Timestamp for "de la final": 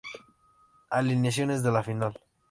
1.61-2.19